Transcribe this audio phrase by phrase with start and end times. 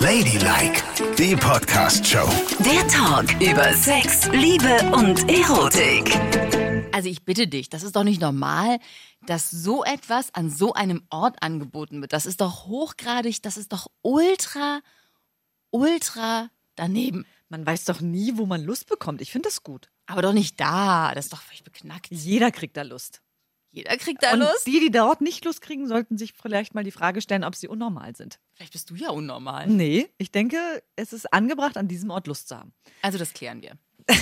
[0.00, 0.80] Ladylike,
[1.18, 2.28] die Podcast-Show.
[2.64, 6.14] Der Talk über Sex, Liebe und Erotik.
[6.94, 8.78] Also ich bitte dich, das ist doch nicht normal,
[9.26, 12.12] dass so etwas an so einem Ort angeboten wird.
[12.12, 14.82] Das ist doch hochgradig, das ist doch ultra,
[15.70, 17.26] ultra daneben.
[17.48, 19.20] Man weiß doch nie, wo man Lust bekommt.
[19.20, 19.90] Ich finde das gut.
[20.06, 22.06] Aber doch nicht da, das ist doch völlig beknackt.
[22.10, 23.20] Jeder kriegt da Lust.
[23.70, 24.66] Jeder kriegt da Und Lust.
[24.66, 27.68] die, die dort nicht Lust kriegen, sollten sich vielleicht mal die Frage stellen, ob sie
[27.68, 28.40] unnormal sind.
[28.54, 29.66] Vielleicht bist du ja unnormal.
[29.68, 30.56] Nee, ich denke,
[30.96, 32.72] es ist angebracht, an diesem Ort Lust zu haben.
[33.02, 33.72] Also das klären wir.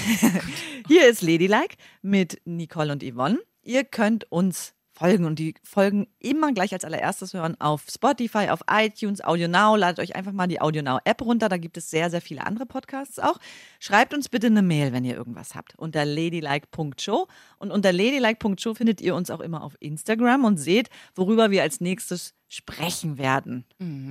[0.88, 3.38] Hier ist Ladylike mit Nicole und Yvonne.
[3.62, 8.60] Ihr könnt uns folgen und die Folgen immer gleich als allererstes hören auf Spotify, auf
[8.70, 9.76] iTunes, Audio Now.
[9.76, 11.48] Ladet euch einfach mal die Audio Now App runter.
[11.48, 13.38] Da gibt es sehr, sehr viele andere Podcasts auch.
[13.78, 17.28] Schreibt uns bitte eine Mail, wenn ihr irgendwas habt, unter ladylike.show.
[17.58, 21.80] Und unter ladylike.show findet ihr uns auch immer auf Instagram und seht, worüber wir als
[21.80, 23.64] nächstes sprechen werden.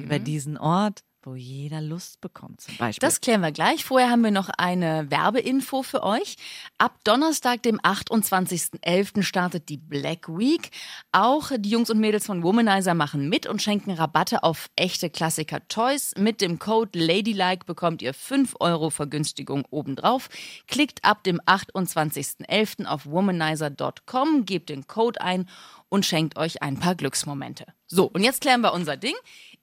[0.04, 3.05] Über diesen Ort, wo jeder Lust bekommt, zum Beispiel.
[3.05, 3.84] Das klären wir gleich.
[3.84, 6.35] Vorher haben wir noch eine Werbeinfo für euch.
[6.77, 9.23] Ab Donnerstag, dem 28.11.
[9.23, 10.71] startet die Black Week.
[11.12, 16.13] Auch die Jungs und Mädels von Womanizer machen mit und schenken Rabatte auf echte Klassiker-Toys.
[16.18, 20.29] Mit dem Code Ladylike bekommt ihr 5 Euro Vergünstigung obendrauf.
[20.68, 22.85] Klickt ab dem 28.11.
[22.85, 25.49] auf womanizer.com, gebt den Code ein
[25.90, 27.65] und schenkt euch ein paar Glücksmomente.
[27.87, 29.15] So, und jetzt klären wir unser Ding.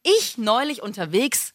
[0.03, 1.55] Ich neulich unterwegs.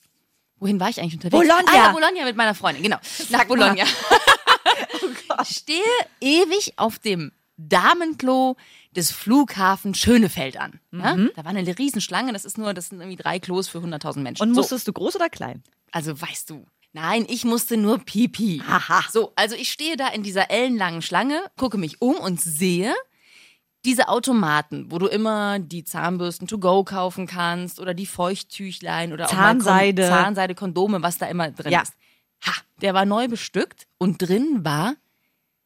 [0.59, 1.47] Wohin war ich eigentlich unterwegs?
[1.47, 1.71] Bologna.
[1.71, 2.97] Ah, ja, Bologna mit meiner Freundin, genau.
[3.29, 3.45] Nach.
[3.45, 3.83] Bologna.
[5.41, 5.83] Ich stehe
[6.19, 8.55] ewig auf dem Damenklo
[8.95, 10.79] des Flughafen Schönefeld an.
[10.91, 11.15] Ja?
[11.35, 14.43] Da war eine Riesenschlange, das ist nur, das sind irgendwie drei Klos für 100.000 Menschen.
[14.43, 14.61] und so.
[14.61, 15.63] musstest du groß oder klein?
[15.91, 16.65] Also weißt du.
[16.93, 18.61] Nein, ich musste nur pipi.
[18.67, 19.03] Haha.
[19.11, 22.95] So, also ich stehe da in dieser ellenlangen Schlange, gucke mich um und sehe
[23.85, 29.25] diese Automaten, wo du immer die Zahnbürsten to go kaufen kannst oder die Feuchttüchlein oder
[29.25, 30.01] auch Zahnseide.
[30.03, 31.81] mal Kon Zahnseide, Kondome, was da immer drin Ja.
[31.81, 31.93] ist.
[32.45, 34.95] Ha, der war neu bestückt und drin war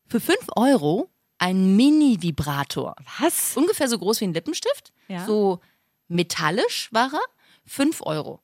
[0.08, 2.96] für 5 Euro ein Mini-Vibrator.
[3.20, 3.58] Was?
[3.58, 4.94] Ungefähr so groß wie ein Lippenstift.
[5.08, 5.26] Ja.
[5.26, 5.60] So
[6.08, 7.22] metallisch war er.
[7.66, 8.42] 5 Euro.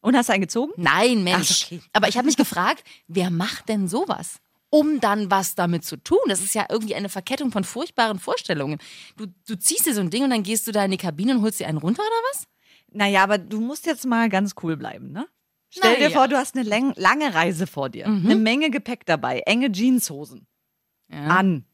[0.00, 0.72] Und hast du einen gezogen?
[0.76, 1.62] Nein, Mensch.
[1.66, 1.80] Ach, okay.
[1.92, 4.40] Aber ich habe mich gefragt, wer macht denn sowas?
[4.74, 6.18] Um dann was damit zu tun.
[6.28, 8.78] Das ist ja irgendwie eine Verkettung von furchtbaren Vorstellungen.
[9.18, 11.34] Du, du ziehst dir so ein Ding und dann gehst du da in die Kabine
[11.36, 12.44] und holst dir einen runter oder was?
[12.90, 15.26] Naja, aber du musst jetzt mal ganz cool bleiben, ne?
[15.68, 16.08] Stell dir Naja.
[16.08, 16.12] Mhm.
[16.14, 16.64] vor, du hast eine
[16.96, 20.46] lange Reise vor dir, eine Menge Gepäck dabei, enge Jeanshosen
[21.08, 21.26] Ja.
[21.26, 21.66] an.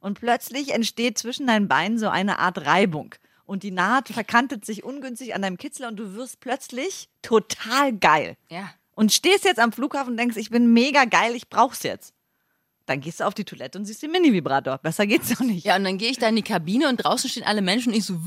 [0.00, 3.14] Und plötzlich entsteht zwischen deinen Beinen so eine Art Reibung.
[3.44, 8.36] Und die Naht verkantet sich ungünstig an deinem Kitzler und du wirst plötzlich total geil.
[8.48, 8.70] ja.
[8.94, 12.12] Und stehst jetzt am Flughafen und denkst, ich bin mega geil, ich brauch's jetzt.
[12.86, 14.78] Dann gehst du auf die Toilette und siehst den Mini-Vibrator.
[14.78, 15.64] Besser geht's doch nicht.
[15.64, 17.98] Ja, und dann gehe ich da in die Kabine und draußen stehen alle Menschen und
[17.98, 18.18] ich so.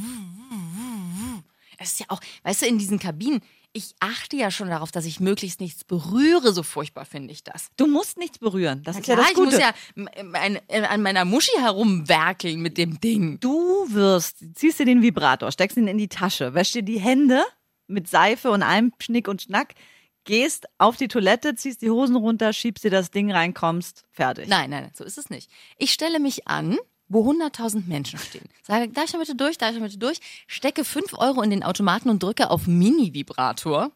[1.79, 3.41] Es ist ja auch, weißt du, in diesen Kabinen,
[3.73, 7.69] ich achte ja schon darauf, dass ich möglichst nichts berühre, so furchtbar finde ich das.
[7.75, 8.83] Du musst nichts berühren.
[8.83, 9.51] Das Na ist ja klar, das ich Gute.
[9.51, 13.39] muss ja m- ein- äh, an meiner Muschi herumwerkeln mit dem Ding.
[13.39, 17.43] Du wirst, ziehst dir den Vibrator, steckst ihn in die Tasche, wäschst dir die Hände
[17.87, 19.73] mit Seife und allem Schnick und Schnack,
[20.25, 24.47] gehst auf die Toilette, ziehst die Hosen runter, schiebst dir das Ding rein, kommst, fertig.
[24.47, 25.49] Nein, nein, so ist es nicht.
[25.77, 28.49] Ich stelle mich an, wo 100.000 Menschen stehen.
[28.63, 30.19] Sage, darf ich bitte durch, darf ich bitte durch?
[30.47, 33.91] Stecke 5 Euro in den Automaten und drücke auf Mini-Vibrator.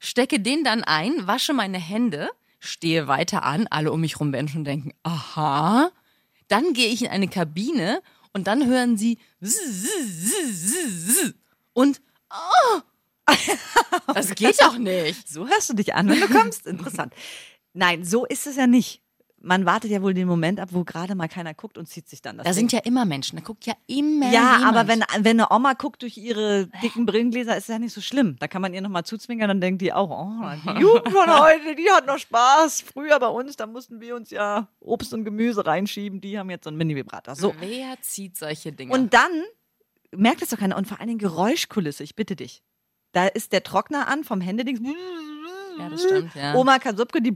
[0.00, 4.64] Stecke den dann ein, wasche meine Hände, stehe weiter an, alle um mich rum Menschen
[4.64, 5.90] denken, aha.
[6.48, 8.00] Dann gehe ich in eine Kabine
[8.32, 9.18] und dann hören sie
[11.72, 12.00] und
[12.30, 12.80] oh,
[14.14, 15.28] das geht doch nicht.
[15.28, 16.66] So hörst du dich an, wenn du kommst.
[16.66, 17.12] Interessant.
[17.72, 19.02] Nein, so ist es ja nicht.
[19.38, 22.20] Man wartet ja wohl den Moment ab, wo gerade mal keiner guckt und zieht sich
[22.22, 22.56] dann das Da Ding.
[22.56, 24.64] sind ja immer Menschen, da guckt ja immer ja, jemand.
[24.64, 28.00] aber wenn, wenn eine Oma guckt durch ihre dicken Brillengläser, ist es ja nicht so
[28.00, 28.36] schlimm.
[28.40, 31.76] Da kann man ihr nochmal zuzwinkern, dann denkt die auch, oh, die Jugend von heute,
[31.76, 32.80] die hat noch Spaß.
[32.80, 36.20] Früher bei uns, da mussten wir uns ja Obst und Gemüse reinschieben.
[36.20, 37.36] Die haben jetzt so einen Mini-Vibrator.
[37.36, 37.54] So.
[37.60, 38.94] Wer zieht solche Dinge?
[38.94, 39.44] Und dann
[40.12, 40.76] merkt es doch keiner.
[40.76, 42.62] Und vor allen Dingen Geräuschkulisse, ich bitte dich.
[43.16, 44.78] Da ist der Trockner an vom Händedings.
[45.78, 46.54] Ja, das stimmt, ja.
[46.54, 47.32] Oma Kasubke, die.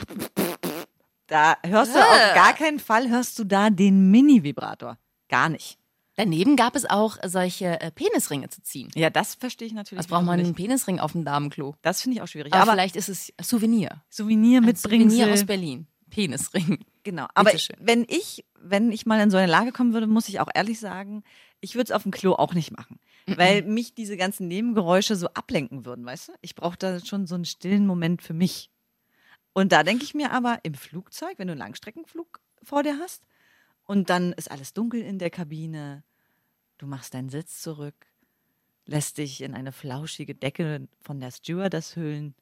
[1.26, 4.98] Da hörst du auf gar keinen Fall, hörst du da den Mini-Vibrator.
[5.30, 5.78] Gar nicht.
[6.16, 8.90] Daneben gab es auch solche äh, Penisringe zu ziehen.
[8.94, 10.00] Ja, das verstehe ich natürlich.
[10.00, 10.48] Was braucht man nicht.
[10.48, 11.74] einen Penisring auf dem Damenklo?
[11.80, 12.52] Das finde ich auch schwierig.
[12.52, 14.02] Aber, Aber, vielleicht ist es Souvenir.
[14.10, 15.08] Souvenir mitbringen.
[15.08, 15.86] Souvenir aus Berlin.
[16.10, 16.84] Penisring.
[17.04, 17.26] Genau.
[17.32, 20.48] Aber wenn ich, wenn ich mal in so eine Lage kommen würde, muss ich auch
[20.54, 21.22] ehrlich sagen,
[21.60, 22.98] ich würde es auf dem Klo auch nicht machen.
[23.26, 26.32] Weil mich diese ganzen Nebengeräusche so ablenken würden, weißt du?
[26.40, 28.70] Ich brauche da schon so einen stillen Moment für mich.
[29.52, 33.26] Und da denke ich mir aber im Flugzeug, wenn du einen Langstreckenflug vor dir hast
[33.84, 36.04] und dann ist alles dunkel in der Kabine,
[36.78, 38.06] du machst deinen Sitz zurück,
[38.86, 42.34] lässt dich in eine flauschige Decke von der Stewardess hüllen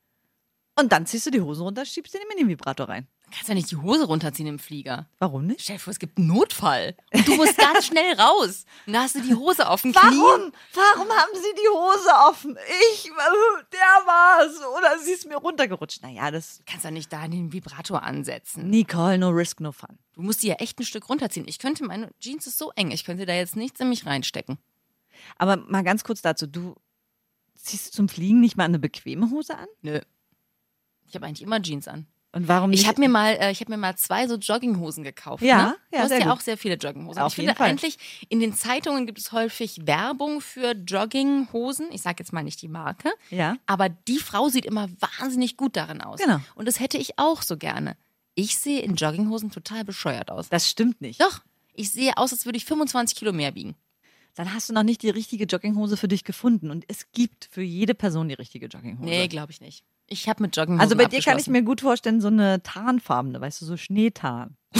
[0.78, 3.08] Und dann ziehst du die Hose runter, schiebst den Mini-Vibrator rein.
[3.30, 5.06] Du kannst ja nicht die Hose runterziehen im Flieger.
[5.18, 5.60] Warum nicht?
[5.60, 6.96] Stell dir vor, es gibt einen Notfall.
[7.12, 8.64] Und du musst ganz schnell raus.
[8.86, 10.00] Und da hast du die Hose auf dem Knie.
[10.00, 10.52] Warum?
[10.72, 12.58] Warum haben sie die Hose offen?
[12.90, 14.58] Ich, der war's.
[14.78, 16.02] Oder sie ist mir runtergerutscht.
[16.02, 16.58] Naja, das.
[16.58, 18.70] Du kannst ja nicht da den Vibrator ansetzen.
[18.70, 19.98] Nicole, no risk, no fun.
[20.14, 21.46] Du musst die ja echt ein Stück runterziehen.
[21.48, 24.56] Ich könnte, meine Jeans ist so eng, ich könnte da jetzt nichts in mich reinstecken.
[25.36, 26.46] Aber mal ganz kurz dazu.
[26.46, 26.76] Du
[27.56, 29.68] ziehst zum Fliegen nicht mal eine bequeme Hose an?
[29.82, 30.00] Nö.
[31.06, 32.06] Ich habe eigentlich immer Jeans an.
[32.32, 32.82] Und warum nicht?
[32.82, 35.42] Ich habe mir mal, äh, ich habe mir mal zwei so Jogginghosen gekauft.
[35.42, 35.76] Ja, ne?
[35.92, 36.28] ja, du hast ja gut.
[36.28, 37.22] auch sehr viele Jogginghosen.
[37.22, 37.68] Auf ich jeden finde Fall.
[37.70, 37.98] eigentlich
[38.28, 41.90] in den Zeitungen gibt es häufig Werbung für Jogginghosen.
[41.90, 43.56] Ich sage jetzt mal nicht die Marke, Ja.
[43.66, 44.88] aber die Frau sieht immer
[45.18, 46.20] wahnsinnig gut darin aus.
[46.20, 46.38] Genau.
[46.54, 47.96] Und das hätte ich auch so gerne.
[48.34, 50.48] Ich sehe in Jogginghosen total bescheuert aus.
[50.48, 51.20] Das stimmt nicht.
[51.22, 51.40] Doch,
[51.74, 53.74] ich sehe aus, als würde ich 25 Kilo mehr wiegen.
[54.34, 56.70] Dann hast du noch nicht die richtige Jogginghose für dich gefunden.
[56.70, 59.08] Und es gibt für jede Person die richtige Jogginghose.
[59.08, 59.82] Nee, glaube ich nicht.
[60.08, 63.40] Ich habe mit Jogginghosen also bei dir kann ich mir gut vorstellen, so eine tarnfarbene,
[63.40, 64.56] weißt du, so Schneetarn.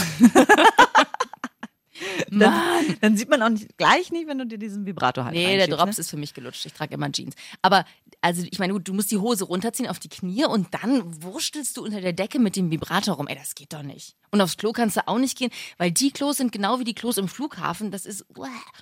[2.31, 2.97] Mann.
[3.01, 5.69] Dann sieht man auch nicht, gleich nicht, wenn du dir diesen Vibrator halt Nee, der
[5.69, 6.01] Drops ne?
[6.01, 6.65] ist für mich gelutscht.
[6.67, 7.35] Ich trage immer Jeans.
[7.63, 7.85] Aber,
[8.21, 11.77] also, ich meine, gut, du musst die Hose runterziehen auf die Knie und dann wurstelst
[11.77, 13.27] du unter der Decke mit dem Vibrator rum.
[13.27, 14.17] Ey, das geht doch nicht.
[14.31, 16.95] Und aufs Klo kannst du auch nicht gehen, weil die Klos sind genau wie die
[16.95, 17.91] Klos im Flughafen.
[17.91, 18.25] Das ist,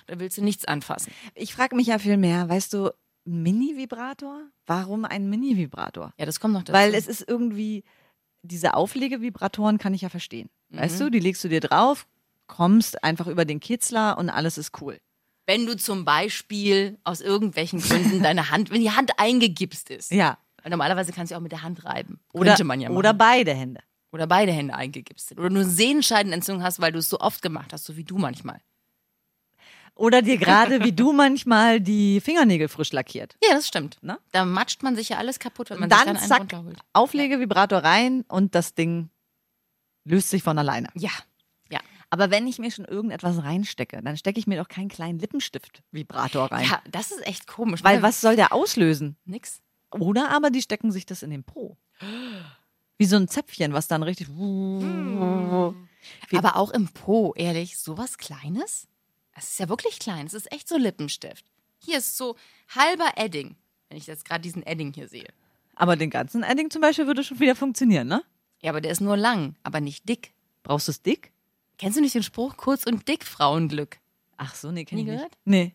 [0.07, 1.11] da willst du nichts anfassen.
[1.35, 2.91] Ich frage mich ja viel mehr, weißt du,
[3.27, 4.41] Mini-Vibrator?
[4.65, 6.13] Warum ein Mini-Vibrator?
[6.17, 6.73] Ja, das kommt noch dazu.
[6.73, 7.83] Weil es ist irgendwie,
[8.41, 10.49] diese Auflegevibratoren kann ich ja verstehen.
[10.69, 12.07] Weißt du, die legst du dir drauf,
[12.47, 14.97] kommst einfach über den Kitzler und alles ist cool.
[15.45, 20.11] wenn du zum Beispiel aus irgendwelchen Gründen deine Hand, wenn die Hand eingegipst ist.
[20.11, 20.37] Ja.
[20.61, 22.19] Weil normalerweise kannst du auch mit der Hand reiben.
[22.33, 22.97] Oder, Könnte man ja machen.
[22.97, 23.79] oder beide Hände.
[24.11, 25.39] oder beide Hände eingegipst sind.
[25.39, 28.59] Oder nur Sehenscheidenentzündung hast, weil du es so oft gemacht hast, so wie du manchmal.
[29.97, 33.35] Oder dir gerade wie du manchmal die Fingernägel frisch lackiert.
[33.43, 33.97] Ja, das stimmt.
[34.01, 34.19] Ne?
[34.31, 36.79] Da matscht man sich ja alles kaputt, wenn man Dann sich dann einen zack, runterholt.
[36.93, 39.09] Auflegevibrator rein und das Ding
[40.05, 40.89] löst sich von alleine.
[40.95, 41.11] Ja,
[41.69, 41.79] ja.
[42.09, 46.51] Aber wenn ich mir schon irgendetwas reinstecke, dann stecke ich mir doch keinen kleinen Lippenstift-Vibrator
[46.51, 46.67] rein.
[46.69, 47.83] Ja, das ist echt komisch.
[47.83, 48.03] Weil ne?
[48.03, 49.17] was soll der auslösen?
[49.25, 49.61] Nix.
[49.91, 51.77] Oder aber die stecken sich das in den Po.
[52.97, 54.29] Wie so ein Zäpfchen, was dann richtig.
[54.29, 58.87] Wie- Aber auch im Po, ehrlich, sowas Kleines?
[59.37, 60.25] Es ist ja wirklich klein.
[60.25, 61.45] Es ist echt so Lippenstift.
[61.77, 62.35] Hier ist so
[62.75, 63.55] halber Edding,
[63.89, 65.27] wenn ich jetzt gerade diesen Edding hier sehe.
[65.75, 68.23] Aber den ganzen Edding zum Beispiel würde schon wieder funktionieren, ne?
[68.61, 70.33] Ja, aber der ist nur lang, aber nicht dick.
[70.63, 71.31] Brauchst du es dick?
[71.77, 73.99] Kennst du nicht den Spruch kurz und dick Frauenglück?
[74.37, 75.17] Ach so, nee, kenn Nie ich nicht.
[75.17, 75.37] gehört?
[75.45, 75.73] Nee.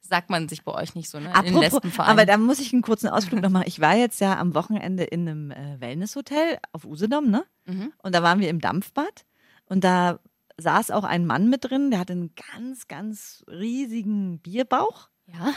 [0.00, 1.32] Sagt man sich bei euch nicht so, ne?
[1.44, 3.68] In den Apropos, aber da muss ich einen kurzen Ausflug noch machen.
[3.68, 7.44] Ich war jetzt ja am Wochenende in einem äh, Wellnesshotel auf Usedom, ne?
[7.66, 7.92] Mhm.
[7.98, 9.24] Und da waren wir im Dampfbad
[9.66, 10.18] und da
[10.60, 15.54] saß auch ein Mann mit drin, der hatte einen ganz, ganz riesigen Bierbauch ja,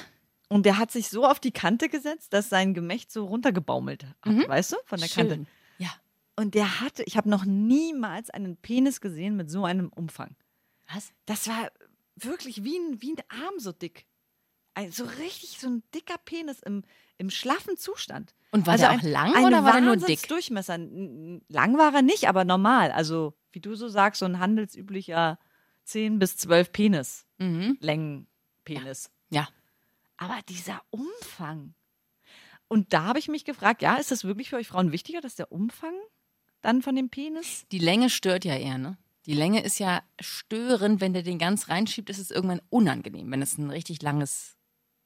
[0.49, 4.25] und der hat sich so auf die Kante gesetzt, dass sein Gemächt so runtergebaumelt hat,
[4.25, 4.47] Mhm.
[4.47, 5.27] weißt du, von der schön.
[5.29, 5.45] Kante.
[5.79, 5.89] Ja.
[6.35, 10.35] Und der hatte, ich habe noch niemals einen Penis gesehen mit so einem Umfang.
[10.93, 11.11] Was?
[11.25, 11.69] Das war
[12.15, 14.05] wirklich wie ein, wie ein Arm so dick.
[14.75, 16.83] Ein, so richtig so ein dicker Penis im,
[17.17, 18.33] im schlaffen Zustand.
[18.51, 20.27] Und war Also der ein- auch lang ein oder war der nur dick?
[20.29, 22.91] N- Lang war er nicht, aber normal.
[22.91, 25.39] Also, wie du so sagst, so ein handelsüblicher
[25.85, 27.25] 10 bis 12 Penis.
[27.37, 27.77] Mhm.
[27.79, 29.11] Längenpenis.
[29.29, 29.47] Ja.
[30.17, 31.73] Aber dieser Umfang.
[32.67, 35.35] Und da habe ich mich gefragt, ja, ist das wirklich für euch Frauen wichtiger, dass
[35.35, 35.93] der Umfang
[36.61, 37.65] dann von dem Penis?
[37.71, 38.97] Die Länge stört ja eher, ne?
[39.25, 43.41] Die Länge ist ja störend, wenn der den ganz reinschiebt, ist es irgendwann unangenehm, wenn
[43.41, 44.57] es ein richtig langes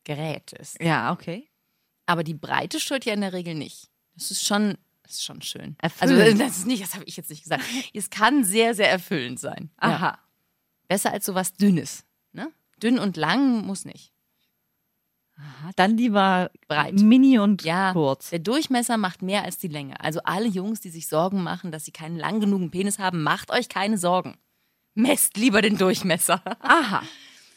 [0.06, 0.82] Gerät ist.
[0.82, 1.48] Ja, okay.
[2.06, 3.92] Aber die Breite stört ja in der Regel nicht.
[4.16, 4.78] Das ist schon,
[5.08, 5.76] das ist schon schön.
[5.82, 6.24] Erfüllend.
[6.28, 7.64] Also das ist nicht, das habe ich jetzt nicht gesagt.
[7.94, 9.70] Es kann sehr, sehr erfüllend sein.
[9.82, 9.88] Ja.
[9.90, 10.20] Aha.
[10.88, 12.04] Besser als sowas Dünnes.
[12.34, 12.52] Ne?
[12.82, 14.12] Dünn und lang muss nicht.
[15.38, 15.70] Aha.
[15.76, 16.96] Dann lieber Breit.
[16.96, 18.32] mini und Ja, kurz.
[18.32, 20.00] der Durchmesser macht mehr als die Länge.
[20.02, 23.52] Also alle Jungs, die sich Sorgen machen, dass sie keinen lang genugen Penis haben, macht
[23.52, 24.38] euch keine Sorgen.
[24.96, 26.42] Messt lieber den Durchmesser.
[26.62, 27.04] Aha.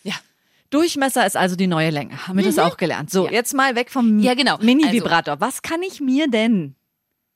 [0.03, 0.15] Ja.
[0.69, 2.27] Durchmesser ist also die neue Länge.
[2.29, 3.11] Haben wir das auch gelernt.
[3.11, 3.33] So, Ja.
[3.33, 4.59] jetzt mal weg vom Ja, genau.
[4.59, 5.41] Mini-Vibrator.
[5.41, 6.75] Was kann ich mir denn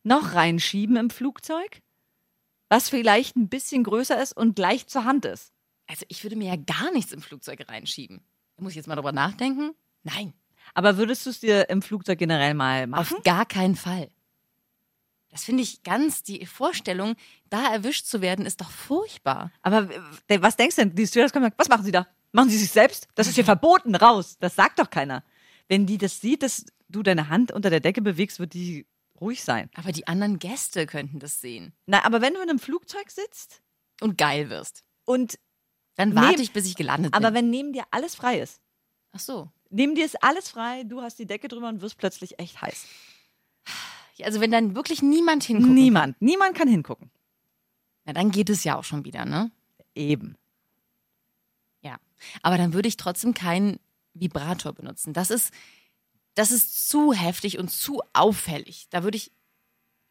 [0.04, 1.80] noch reinschieben im Flugzeug?
[2.68, 5.52] Was vielleicht ein bisschen größer ist und leicht zur Hand ist.
[5.86, 8.22] Also ich würde mir ja gar nichts im Flugzeug reinschieben.
[8.58, 9.72] Muss ich jetzt mal drüber nachdenken.
[10.02, 10.32] Nein,
[10.74, 13.16] Aber würdest du es dir im Flugzeug generell mal machen?
[13.16, 14.08] auf gar keinen Fall.
[15.30, 17.16] Das finde ich ganz, die Vorstellung,
[17.50, 19.50] da erwischt zu werden, ist doch furchtbar.
[19.62, 19.88] Aber
[20.28, 20.94] äh, was denkst du denn?
[20.94, 22.06] Die Stewardess sagt, was machen Sie da?
[22.32, 23.08] Machen Sie sich selbst?
[23.14, 24.36] Das ist hier verboten, raus.
[24.40, 25.24] Das sagt doch keiner.
[25.68, 28.86] Wenn die das sieht, dass du deine Hand unter der Decke bewegst, wird die
[29.20, 29.70] ruhig sein.
[29.74, 31.72] Aber die anderen Gäste könnten das sehen.
[31.86, 33.62] Na, aber wenn du in einem Flugzeug sitzt
[34.00, 34.84] Und geil wirst.
[35.04, 35.38] und
[35.96, 37.34] Dann warte Nee, ich, bis ich gelandet aber bin.
[37.34, 38.60] wenn neben dir alles frei ist,
[39.12, 39.50] Ach so.
[39.70, 42.86] neben dir ist alles frei, du hast die Decke drüber und wirst plötzlich echt heiß.
[44.22, 46.20] Also wenn dann wirklich niemand hinguckt, Niemand.
[46.20, 47.10] Niemand kann hingucken.
[48.04, 49.50] na, dann geht es ja auch schon wieder, ne?
[49.94, 50.36] Eben.
[51.82, 51.98] Ja.
[52.42, 53.78] Aber dann würde ich trotzdem keinen
[54.14, 55.12] Vibrator benutzen.
[55.12, 55.52] Das ist,
[56.34, 58.86] das ist zu heftig und zu auffällig.
[58.90, 59.30] Da würde ich.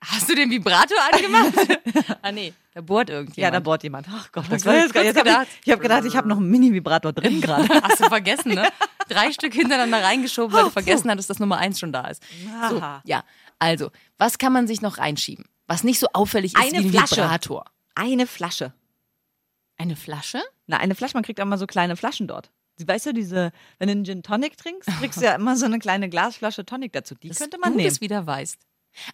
[0.05, 1.53] Hast du den Vibrator angemacht?
[2.21, 3.55] ah nee, da bohrt Ja, irgendjemand.
[3.55, 4.07] da bohrt jemand.
[4.11, 5.47] Ach Gott, Das das war jetzt gedacht.
[5.61, 7.69] ich, ich habe gedacht, ich habe noch einen Mini-Vibrator drin gerade.
[7.81, 8.67] Hast du vergessen, ne?
[9.07, 12.21] Drei Stück hintereinander reingeschoben, weil du vergessen hattest, dass Nummer eins schon da ist.
[12.69, 13.23] So, ja.
[13.59, 15.45] Also, was kann man sich noch reinschieben?
[15.67, 17.15] Was nicht so auffällig ist Eine wie ein Flasche.
[17.23, 17.65] Vibrator.
[17.95, 18.73] Eine Flasche.
[19.77, 20.41] Eine Flasche?
[20.67, 22.51] Na, eine Flasche, man kriegt auch mal so kleine Flaschen dort.
[22.77, 25.65] Sie- Weißt du, diese, wenn du einen Gin Tonic trinkst, kriegst du ja immer so
[25.65, 27.15] eine kleine Glasflasche Tonic dazu.
[27.15, 27.89] Die könnte man du nehmen.
[27.89, 28.57] das wieder weißt.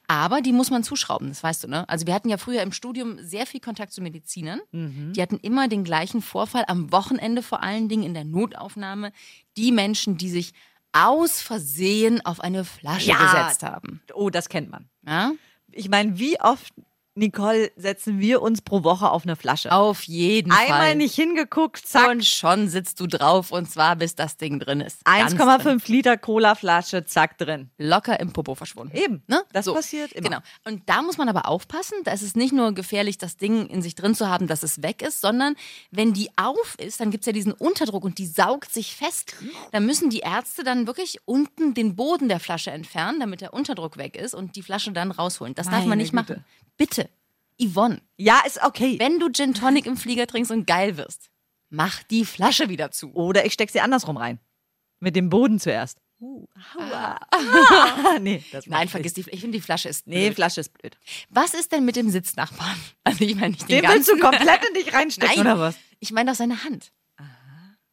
[0.07, 1.87] Aber die muss man zuschrauben, das weißt du, ne?
[1.87, 4.59] Also wir hatten ja früher im Studium sehr viel Kontakt zu Medizinern.
[4.71, 5.13] Mhm.
[5.13, 9.13] Die hatten immer den gleichen Vorfall, am Wochenende vor allen Dingen in der Notaufnahme.
[9.55, 10.51] Die Menschen, die sich
[10.91, 13.43] aus Versehen auf eine Flasche Ja.
[13.43, 14.01] gesetzt haben.
[14.13, 14.89] Oh, das kennt man.
[15.07, 15.31] Ja?
[15.71, 16.73] Ich meine, wie oft,
[17.19, 19.71] Nicole, setzen wir uns pro Woche auf eine Flasche?
[19.71, 20.95] Auf jeden Einmal Fall.
[20.95, 22.09] nicht hingeguckt, zack.
[22.09, 25.03] Und schon sitzt du drauf und zwar bis das Ding drin ist.
[25.05, 25.47] Ganz drin.
[25.47, 27.69] 1,5 Liter Cola-Flasche, zack, drin.
[27.77, 28.95] Locker im Popo verschwunden.
[28.95, 29.23] Eben.
[29.27, 29.43] Ne?
[29.53, 30.29] Das passiert immer.
[30.29, 30.39] Genau.
[30.65, 31.95] Und da muss man aber aufpassen.
[32.03, 34.81] Da ist es nicht nur gefährlich, das Ding in sich drin zu haben, dass es
[34.81, 35.55] weg ist, sondern
[35.91, 39.35] wenn die auf ist, dann gibt es ja diesen Unterdruck und die saugt sich fest.
[39.71, 43.97] Dann müssen die Ärzte dann wirklich unten den Boden der Flasche entfernen, damit der Unterdruck
[43.97, 45.55] weg ist und die Flasche dann rausholen.
[45.55, 46.33] Das darf man Meine nicht Güte.
[46.33, 46.45] machen.
[46.77, 47.08] Bitte,
[47.61, 48.97] Yvonne, Ja, ist okay.
[48.99, 51.29] wenn du Gin Tonic im Flieger trinkst und geil wirst,
[51.69, 53.13] mach die Flasche wieder zu.
[53.13, 54.39] Oder ich steck sie andersrum rein.
[54.99, 55.99] Mit dem Boden zuerst.
[56.21, 56.45] Uh,
[56.77, 57.17] aua.
[58.19, 59.21] nee, das mach Nein, vergiss die.
[59.29, 60.05] Ich finde, die Flasche ist.
[60.07, 60.15] nicht.
[60.17, 60.35] Nee, blöd.
[60.35, 60.97] Flasche ist blöd.
[61.29, 62.77] Was ist denn mit dem Sitznachbarn?
[63.05, 64.37] Also ich meine nicht den, Den willst du ganzen.
[64.39, 65.75] komplett in dich reinstecken, Nein, oder was?
[65.99, 66.91] ich meine doch seine Hand.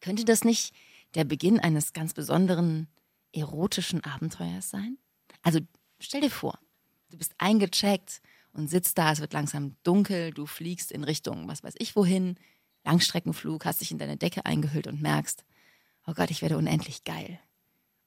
[0.01, 0.75] Könnte das nicht
[1.15, 2.89] der Beginn eines ganz besonderen
[3.33, 4.99] erotischen Abenteuers sein?
[5.43, 5.61] Also
[6.01, 6.59] stell dir vor,
[7.11, 8.21] du bist eingecheckt
[8.57, 12.37] und sitzt da, es wird langsam dunkel, du fliegst in Richtung, was weiß ich wohin,
[12.85, 15.45] Langstreckenflug, hast dich in deine Decke eingehüllt und merkst,
[16.07, 17.39] oh Gott, ich werde unendlich geil.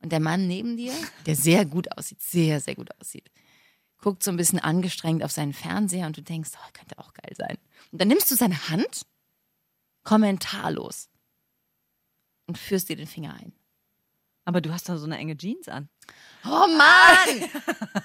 [0.01, 0.93] Und der Mann neben dir,
[1.25, 3.29] der sehr gut aussieht, sehr, sehr gut aussieht,
[3.99, 7.33] guckt so ein bisschen angestrengt auf seinen Fernseher und du denkst, oh, könnte auch geil
[7.35, 7.57] sein.
[7.91, 9.05] Und dann nimmst du seine Hand,
[10.03, 11.09] kommentarlos,
[12.47, 13.53] und führst dir den Finger ein.
[14.45, 15.89] Aber du hast doch so eine enge Jeans an.
[16.45, 17.49] Oh Mann!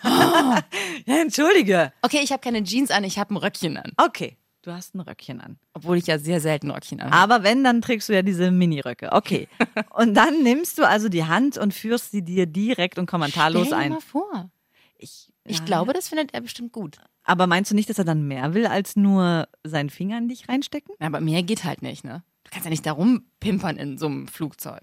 [1.06, 1.92] Ja, entschuldige.
[2.02, 3.92] Okay, ich habe keine Jeans an, ich habe ein Röckchen an.
[3.96, 5.58] Okay, du hast ein Röckchen an.
[5.74, 7.12] Obwohl ich ja sehr selten Röckchen an.
[7.12, 9.12] Aber wenn, dann trägst du ja diese Mini-Röcke.
[9.12, 9.48] Okay.
[9.90, 13.78] Und dann nimmst du also die Hand und führst sie dir direkt und kommentarlos Stell
[13.78, 13.92] dir ein.
[13.92, 14.50] mal vor.
[14.98, 15.64] Ich, Ich ja.
[15.64, 16.98] glaube, das findet er bestimmt gut.
[17.24, 20.48] Aber meinst du nicht, dass er dann mehr will, als nur seinen Finger in dich
[20.48, 20.94] reinstecken?
[20.98, 22.22] Aber mehr geht halt nicht, ne?
[22.44, 24.82] Du kannst ja nicht da rumpimpern in so einem Flugzeug.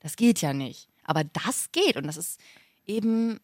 [0.00, 0.88] Das geht ja nicht.
[1.04, 2.40] Aber das geht und das ist
[2.86, 3.40] eben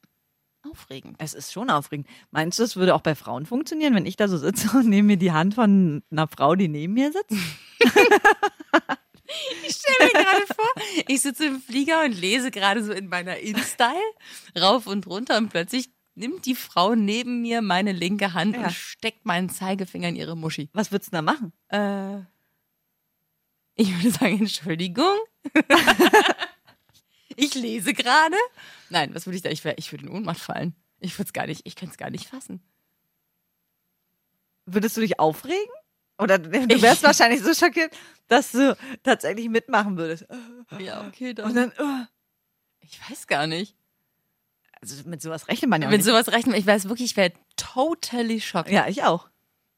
[0.63, 1.17] aufregend.
[1.19, 2.07] Es ist schon aufregend.
[2.31, 5.09] Meinst du, es würde auch bei Frauen funktionieren, wenn ich da so sitze und nehme
[5.09, 7.31] mir die Hand von einer Frau, die neben mir sitzt?
[9.67, 13.39] Ich stelle mir gerade vor, ich sitze im Flieger und lese gerade so in meiner
[13.39, 13.95] InStyle
[14.57, 18.65] rauf und runter und plötzlich nimmt die Frau neben mir meine linke Hand Ja.
[18.65, 20.69] und steckt meinen Zeigefinger in ihre Muschi.
[20.73, 21.53] Was würdest du da machen?
[21.69, 22.19] Äh,
[23.77, 25.17] ich würde sagen, Entschuldigung.
[27.37, 28.37] ich lese gerade.
[28.91, 29.51] Nein, was würde ich da?
[29.51, 30.75] Ich, wär, ich würde in Ohnmacht fallen.
[31.01, 32.63] Ich würde es gar nicht, ich könnte es gar nicht fassen.
[34.67, 35.73] Würdest du dich aufregen?
[36.19, 37.95] Oder du Ich- wärst wahrscheinlich so schockiert,
[38.29, 40.27] dass du tatsächlich mitmachen würdest.
[40.79, 42.07] Ja, okay, Und dann, oh.
[42.81, 43.75] Ich weiß gar nicht.
[44.81, 46.07] also mit sowas rechnet man ja auch Mit nicht.
[46.07, 48.75] sowas rechnen, ich weiß wirklich, ich wäre totally schockiert.
[48.75, 49.29] Ja, ich auch.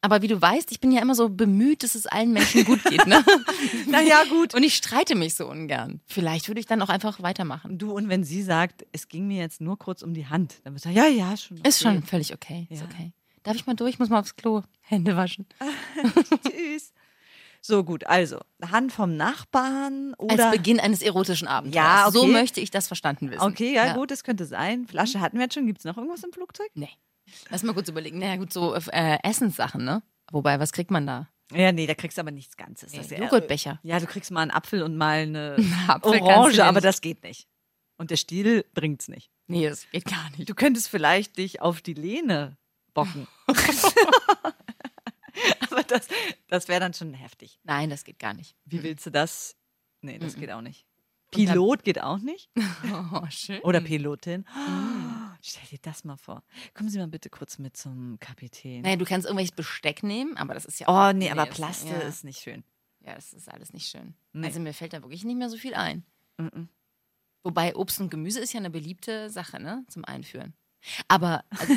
[0.07, 2.81] Aber wie du weißt, ich bin ja immer so bemüht, dass es allen Menschen gut
[2.85, 3.05] geht.
[3.09, 3.25] Ne?
[3.89, 4.55] Naja, gut.
[4.55, 6.01] Und ich streite mich so ungern.
[6.07, 7.77] Vielleicht würde ich dann auch einfach weitermachen.
[7.77, 10.75] Du, und wenn sie sagt, es ging mir jetzt nur kurz um die Hand, dann
[10.75, 11.57] du sagen, ja, ja, schon.
[11.59, 11.95] Ist okay.
[11.95, 12.69] schon völlig okay.
[12.71, 12.87] Ist Ja.
[12.87, 13.13] okay.
[13.43, 13.95] Darf ich mal durch?
[13.95, 14.63] Ich muss mal aufs Klo.
[14.81, 15.47] Hände waschen.
[16.49, 16.93] Tschüss.
[17.61, 20.51] So gut, also Hand vom Nachbarn Als oder.
[20.53, 21.85] Beginn eines erotischen Abenteuers.
[21.85, 22.17] Ja, okay.
[22.17, 23.43] So möchte ich das verstanden wissen.
[23.43, 24.87] Okay, ja, gut, das könnte sein.
[24.87, 25.67] Flasche hatten wir jetzt schon.
[25.67, 26.71] Gibt es noch irgendwas im Flugzeug?
[26.75, 26.91] Nee.
[27.51, 28.19] Lass mal kurz überlegen.
[28.19, 30.03] Naja, gut, so äh, Essenssachen, ne?
[30.31, 31.29] Wobei, was kriegt man da?
[31.53, 32.93] Ja, nee, da kriegst du aber nichts Ganzes.
[32.93, 33.79] Ist ja- Joghurtbecher.
[33.83, 35.57] Ja, du kriegst mal einen Apfel und mal eine
[35.89, 37.47] Apfel Orange, aber das geht nicht.
[37.99, 39.31] Und der Stiel bringt's nicht.
[39.47, 40.49] Nee, das geht gar nicht.
[40.49, 42.57] Du könntest vielleicht dich auf die Lehne
[42.95, 43.27] bocken.
[45.71, 46.09] aber das,
[46.49, 47.59] das wäre dann schon heftig.
[47.65, 48.57] Nein, das geht gar nicht.
[48.65, 49.57] Wie willst du das?
[50.01, 50.85] Nee, das geht auch nicht.
[51.31, 52.51] Pilot geht auch nicht.
[53.13, 53.61] Oh, schön.
[53.61, 54.45] Oder Pilotin.
[55.49, 56.43] Stell dir das mal vor.
[56.75, 58.83] Kommen Sie mal bitte kurz mit zum Kapitän.
[58.83, 61.89] Naja, du kannst irgendwelches Besteck nehmen, aber das ist ja Oh, nee, aber das- Plaste
[61.89, 61.99] ja.
[62.01, 62.65] ist nicht schön.
[63.01, 64.15] Ja, das ist alles nicht schön.
[64.33, 64.47] Nee.
[64.49, 66.05] Also mir fällt da wirklich nicht mehr so viel ein.
[66.39, 66.69] Mhm.
[67.45, 69.85] Wobei Obst und Gemüse ist ja eine beliebte Sache, ne?
[69.89, 70.55] Zum Einführen.
[71.09, 71.73] Aber also,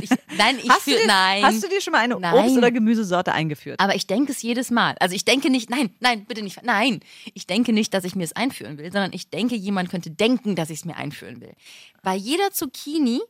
[0.00, 1.42] ich, nein, ich Hast du, fühl, dir, nein.
[1.42, 2.34] hast du dir schon mal eine Nein.
[2.34, 3.80] Obst- oder Gemüsesorte eingeführt?
[3.80, 4.94] aber ich denke es jedes Mal.
[5.00, 7.00] Also ich denke nicht, nein, nein, bitte nicht, nein.
[7.34, 10.54] Ich denke nicht, dass ich mir es einführen will, sondern ich denke, jemand könnte denken,
[10.54, 11.54] dass ich es mir einführen will.
[12.02, 13.20] Bei jeder Zucchini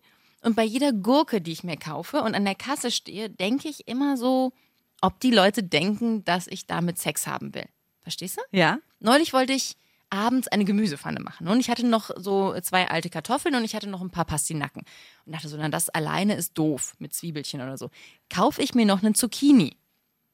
[0.43, 3.89] und bei jeder Gurke, die ich mir kaufe und an der Kasse stehe, denke ich
[3.89, 4.53] immer so,
[5.01, 7.67] ob die Leute denken, dass ich damit Sex haben will.
[8.03, 8.43] Verstehst du?
[8.57, 8.79] Ja.
[9.01, 9.77] Neulich wollte ich
[10.15, 13.89] abends eine Gemüsepfanne machen und ich hatte noch so zwei alte Kartoffeln und ich hatte
[13.89, 14.85] noch ein paar Pastinaken
[15.27, 17.91] und dachte so, na das alleine ist doof mit Zwiebelchen oder so.
[18.31, 19.77] Kaufe ich mir noch eine Zucchini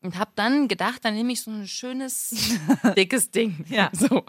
[0.02, 2.58] und habe dann gedacht, dann nehme ich so ein schönes
[2.96, 3.90] dickes Ding, Ja.
[3.94, 4.24] so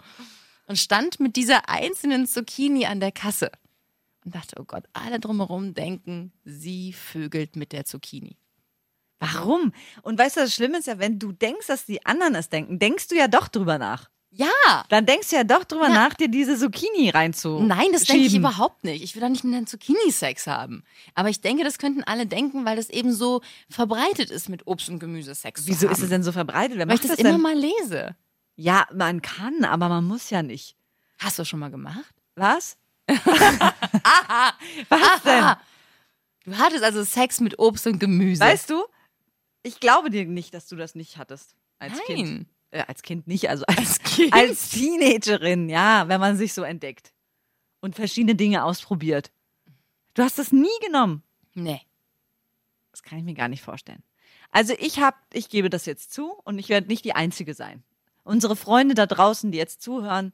[0.66, 3.50] und stand mit dieser einzelnen Zucchini an der Kasse
[4.24, 8.36] und dachte, oh Gott, alle drumherum denken, sie vögelt mit der Zucchini.
[9.18, 9.72] Warum?
[10.02, 12.78] Und weißt du, das Schlimme ist ja, wenn du denkst, dass die anderen es denken,
[12.78, 14.10] denkst du ja doch drüber nach.
[14.34, 15.94] Ja, Dann denkst du ja doch drüber Ja.
[15.94, 17.60] nach, dir diese Zucchini reinzu.
[17.60, 19.04] Nein, das denke ich überhaupt nicht.
[19.04, 20.84] Ich will doch nicht einen Zucchini-Sex haben.
[21.14, 24.88] Aber ich denke, das könnten alle denken, weil das eben so verbreitet ist, mit Obst
[24.88, 26.78] und Gemüse Sex Wieso ist es denn so verbreitet?
[26.78, 28.16] Wer Weil ich das das immer mal lese.
[28.56, 30.76] Ja, man kann, aber man muss ja nicht.
[31.18, 32.14] Hast du schon mal gemacht?
[32.34, 32.78] Was?
[34.88, 35.42] Was denn?
[35.44, 35.60] Aha.
[36.44, 38.40] Du hattest also Sex mit Obst und Gemüse.
[38.40, 38.84] Weißt du,
[39.62, 41.54] ich glaube dir nicht, dass du das nicht hattest.
[41.78, 42.16] Als Nein.
[42.16, 42.46] Kind.
[42.72, 44.32] Äh, als Kind nicht, also als, Als Kind?
[44.32, 47.12] als Teenagerin, ja, wenn man sich so entdeckt
[47.80, 49.30] und verschiedene Dinge ausprobiert.
[50.14, 51.22] Du hast das nie genommen.
[51.54, 51.80] Nee.
[52.90, 54.02] Das kann ich mir gar nicht vorstellen.
[54.50, 57.82] Also ich habe, ich gebe das jetzt zu und ich werde nicht die Einzige sein.
[58.24, 60.32] Unsere Freunde da draußen, die jetzt zuhören,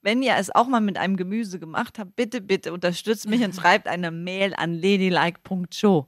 [0.00, 3.54] wenn ihr es auch mal mit einem Gemüse gemacht habt, bitte, bitte unterstützt mich und
[3.56, 6.06] schreibt eine Mail an ladylike.show.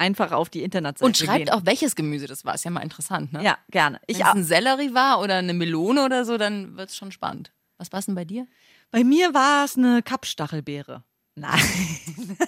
[0.00, 1.50] Einfach auf die Internetseite Und schreibt gehen.
[1.50, 2.54] auch, welches Gemüse das war.
[2.54, 3.44] Ist ja mal interessant, ne?
[3.44, 4.00] Ja, gerne.
[4.06, 7.52] Wenn es ein Sellerie war oder eine Melone oder so, dann wird es schon spannend.
[7.76, 8.46] Was war es denn bei dir?
[8.90, 11.04] Bei mir war es eine Kappstachelbeere.
[11.34, 11.60] Nein.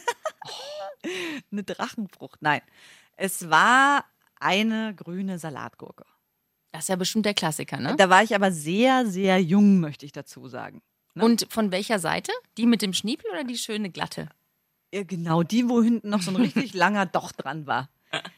[1.53, 2.41] eine Drachenfrucht.
[2.41, 2.63] Nein.
[3.17, 4.07] Es war
[4.41, 6.07] eine grüne Salatgurke.
[6.73, 7.97] Das ist ja bestimmt der Klassiker, ne?
[7.97, 10.81] Da war ich aber sehr, sehr jung, möchte ich dazu sagen.
[11.15, 11.23] ne?
[11.25, 12.33] Und von welcher Seite?
[12.57, 14.31] Die mit dem Schniepel oder die schöne glatte?
[14.93, 17.89] Ja, genau, die, wo hinten noch so ein richtig langer Docht dran war.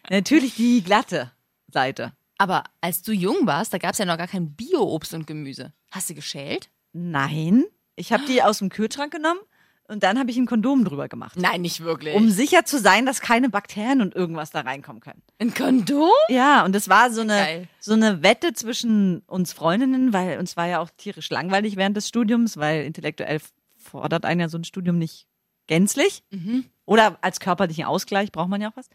[0.08, 1.32] Natürlich die glatte
[1.68, 2.12] Seite.
[2.38, 5.72] Aber als du jung warst, da gab es ja noch gar kein Bio-Obst und Gemüse.
[5.90, 6.70] Hast du geschält?
[6.92, 7.64] Nein,
[7.96, 9.40] ich habe die aus dem Kühlschrank genommen
[9.86, 11.36] und dann habe ich ein Kondom drüber gemacht.
[11.36, 12.14] Nein, nicht wirklich.
[12.14, 15.22] Um sicher zu sein, dass keine Bakterien und irgendwas da reinkommen können.
[15.38, 16.10] ein Kondom?
[16.28, 17.68] Ja, und das war so eine, Geil.
[17.80, 22.08] so eine Wette zwischen uns Freundinnen, weil uns war ja auch tierisch langweilig während des
[22.08, 23.40] Studiums, weil intellektuell
[23.76, 25.26] fordert einen ja so ein Studium nicht
[25.66, 26.22] gänzlich.
[26.30, 26.64] Mhm.
[26.86, 28.88] Oder als körperlichen Ausgleich braucht man ja auch was.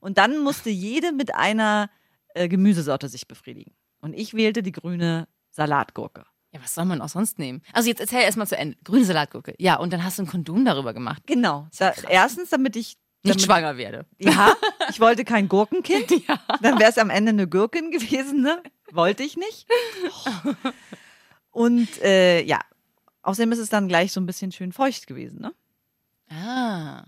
[0.00, 1.90] Und dann musste jede mit einer
[2.34, 3.72] äh, Gemüsesorte sich befriedigen.
[4.00, 6.24] Und ich wählte die grüne Salatgurke.
[6.52, 7.62] Ja, was soll man auch sonst nehmen?
[7.72, 8.76] Also jetzt erzähl erst mal zu Ende.
[8.84, 9.54] Grüne Salatgurke.
[9.58, 11.22] Ja, und dann hast du ein Kondom darüber gemacht.
[11.26, 11.68] Genau.
[11.78, 14.06] Da, erstens, damit ich Nicht damit, schwanger werde.
[14.18, 14.54] Ja,
[14.90, 16.10] ich wollte kein Gurkenkind.
[16.28, 16.38] Ja.
[16.60, 18.62] Dann wäre es am Ende eine Gurkin gewesen, ne?
[18.90, 19.66] Wollte ich nicht.
[21.50, 22.60] Und äh, ja,
[23.22, 25.54] außerdem ist es dann gleich so ein bisschen schön feucht gewesen, ne?
[26.32, 27.04] Ah.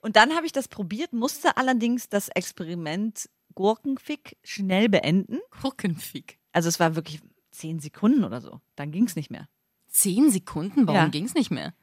[0.00, 5.38] Und dann habe ich das probiert, musste allerdings das Experiment Gurkenfick schnell beenden.
[5.60, 6.38] Gurkenfick.
[6.52, 8.60] Also es war wirklich zehn Sekunden oder so.
[8.76, 9.48] Dann ging es nicht mehr.
[9.88, 10.86] Zehn Sekunden?
[10.86, 11.08] Warum Ja.
[11.08, 11.74] ging's nicht mehr?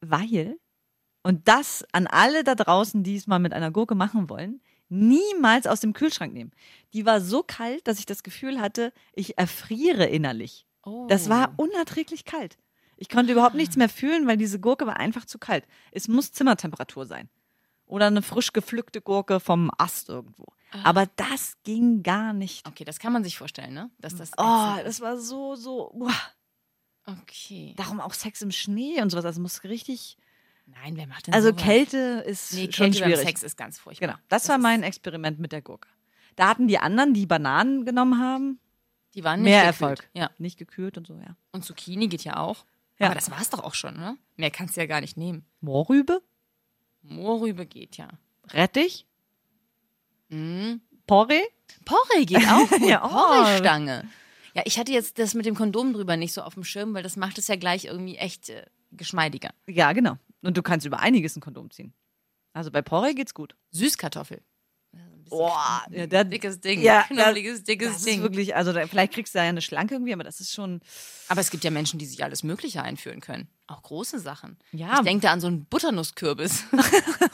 [0.00, 0.58] Weil,
[1.22, 5.66] und das an alle da draußen, die es mal mit einer Gurke machen wollen, niemals
[5.66, 6.52] aus dem Kühlschrank nehmen.
[6.92, 10.66] Die war so kalt, dass ich das Gefühl hatte, ich erfriere innerlich.
[10.84, 11.06] Oh.
[11.08, 12.58] Das war unerträglich kalt.
[13.02, 15.64] Ich konnte überhaupt nichts mehr fühlen, weil diese Gurke war einfach zu kalt.
[15.90, 17.28] Es muss Zimmertemperatur sein.
[17.86, 20.46] Oder eine frisch gepflückte Gurke vom Ast irgendwo.
[20.84, 22.66] Aber das ging gar nicht.
[22.66, 23.90] Okay, das kann man sich vorstellen, ne?
[23.98, 25.90] Dass das Oh, das war so, so.
[25.92, 26.14] Uah.
[27.06, 27.74] Okay.
[27.76, 29.24] Darum auch Sex im Schnee und sowas.
[29.24, 30.16] Das muss richtig.
[30.66, 31.62] Nein, wer macht denn Also sowas?
[31.62, 33.26] Kälte ist Nee, schon Kälte beim schwierig.
[33.26, 34.06] Sex ist ganz furchtbar.
[34.08, 34.18] Genau.
[34.28, 35.88] Das, war ist- mein Experiment mit der Gurke.
[36.36, 38.60] Da hatten die anderen, die Bananen genommen haben,
[39.14, 39.80] Die waren nicht mehr gekühlt.
[39.80, 40.10] Erfolg.
[40.14, 40.30] Ja.
[40.38, 41.36] Nicht gekühlt und so, ja.
[41.50, 42.64] Und Zucchini geht ja auch.
[43.02, 43.06] Ja.
[43.08, 44.16] Aber das war's doch auch schon, ne?
[44.36, 45.44] Mehr kannst du ja gar nicht nehmen.
[45.60, 46.22] Mohrrübe,
[47.02, 48.08] Mohrrübe geht ja.
[48.50, 49.06] Rettich,
[50.28, 50.80] Mhm.
[51.06, 51.42] Porree.
[51.84, 52.88] Porree geht auch gut.
[52.88, 53.08] Ja, oh.
[53.08, 54.08] Porree-Stange.
[54.54, 57.02] Ja, ich hatte jetzt das mit dem Kondom drüber nicht so auf dem Schirm, weil
[57.02, 59.50] das macht es ja gleich irgendwie echt äh, geschmeidiger.
[59.66, 60.16] Ja, genau.
[60.42, 61.92] Und du kannst über einiges ein Kondom ziehen.
[62.54, 63.56] Also bei Porree geht's gut.
[63.70, 64.42] Süßkartoffel.
[65.32, 66.82] Boah, ja, da- dickes Ding.
[66.82, 68.16] Ja, Knuddeliges, dickes Das Ding.
[68.18, 70.80] ist wirklich, also da, vielleicht kriegst du ja eine Schlanke irgendwie, aber das ist schon.
[71.28, 73.48] Aber es gibt ja Menschen, die sich alles Mögliche einführen können.
[73.66, 74.58] Auch große Sachen.
[74.72, 74.96] Ja.
[74.96, 76.64] Ich denke da an so einen Butternusskürbis.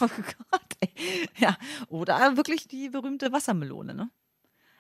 [0.01, 1.29] Oh Gott, ey.
[1.39, 1.57] Ja.
[1.89, 4.11] Oder wirklich die berühmte Wassermelone, ne?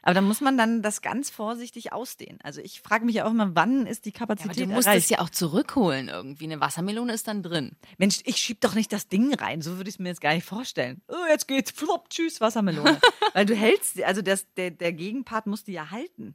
[0.08, 2.38] Aber da muss man dann das ganz vorsichtig ausdehnen.
[2.42, 4.86] Also ich frage mich ja auch immer, wann ist die Ja, aber Kapazität du musst
[4.86, 5.04] erreicht?
[5.04, 6.44] es ja auch zurückholen irgendwie.
[6.44, 7.72] Eine Wassermelone ist dann drin.
[7.98, 9.60] Mensch, ich schieb doch nicht das Ding rein.
[9.60, 11.02] So würde ich es mir jetzt gar nicht vorstellen.
[11.08, 11.72] Oh, jetzt geht's.
[11.72, 12.98] Flop, tschüss, Wassermelone.
[13.34, 16.34] Weil du hältst, sie- also das, der, der Gegenpart muss die ja halten.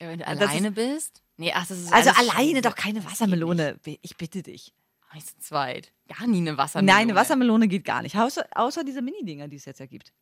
[0.00, 1.22] Ja, wenn du Das alleine bist.
[1.36, 3.78] Nee, ach, das ist Also alleine schon- doch keine Wassermelone.
[4.00, 4.72] Ich bitte dich.
[5.12, 5.92] Nicht zu zweit.
[6.08, 6.96] Gar nie eine Wassermelone.
[6.98, 8.16] Nein, eine Wassermelone geht gar nicht.
[8.16, 10.12] Außer, außer diese Mini-Dinger, die es jetzt ja gibt.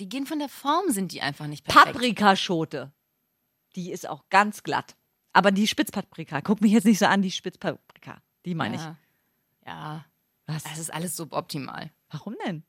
[0.00, 1.92] Die gehen von der Form, sind die einfach nicht perfekt.
[1.92, 2.92] Paprikaschote.
[3.76, 4.96] Die ist auch ganz glatt.
[5.32, 8.22] Aber die Spitzpaprika, guck mich jetzt nicht so an, die Spitzpaprika.
[8.44, 8.82] Die meine ich.
[8.82, 8.98] ja.
[9.66, 10.04] Ja,
[10.46, 10.62] Was?
[10.64, 11.90] das ist alles suboptimal.
[12.10, 12.64] Warum denn?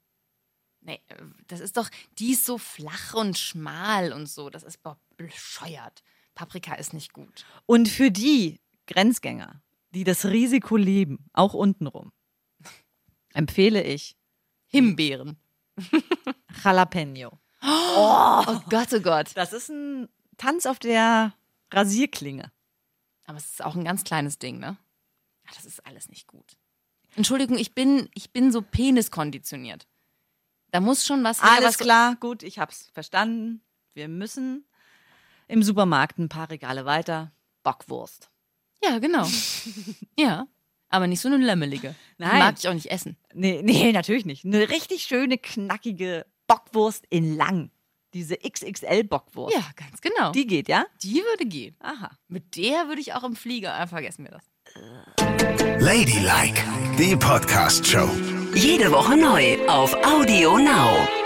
[0.79, 4.49] Nee, äh, das ist doch, die ist so flach und schmal und so.
[4.49, 4.79] Das ist
[5.17, 6.03] bescheuert.
[6.35, 7.45] Paprika ist nicht gut.
[7.65, 12.11] Und für die Grenzgänger, die das Risiko leben, auch untenrum,
[13.33, 14.15] empfehle ich
[14.67, 15.37] Himbeeren.
[16.63, 17.39] Jalapeno.
[17.61, 19.31] Oh Gott, oh Gott.
[19.35, 21.33] Das ist ein Tanz auf der
[21.71, 22.51] Rasierklinge.
[23.25, 24.77] Aber es ist auch ein ganz kleines Ding, ne?
[25.47, 26.57] Ach, das ist alles nicht gut.
[27.15, 29.87] Entschuldigung, ich bin, ich bin so peniskonditioniert.
[30.71, 33.61] Da muss schon was her, Alles was klar, gut, ich hab's verstanden.
[33.93, 34.67] Wir müssen
[35.47, 37.31] im Supermarkt ein paar Regale weiter.
[37.63, 38.29] Bockwurst.
[38.83, 39.25] Ja, genau.
[40.19, 40.47] ja.
[40.89, 41.95] Aber nicht so eine lämmelige.
[42.19, 42.39] Die Nein.
[42.39, 43.17] mag ich auch nicht essen.
[43.33, 44.45] Nee, nee, natürlich nicht.
[44.45, 47.71] Eine richtig schöne, knackige Bockwurst in lang.
[48.13, 49.55] Diese XXL-Bockwurst.
[49.55, 50.31] Ja, ganz genau.
[50.31, 50.85] Die, Die geht, ja?
[51.03, 51.75] die würde gehen.
[51.81, 52.11] Aha.
[52.29, 54.45] Mit der würde ich auch im Flieger, ah, vergessen wir das.
[55.79, 56.63] Ladylike,
[56.97, 58.09] die Podcast-Show.
[58.55, 61.24] Jede Woche neu auf Audio Now.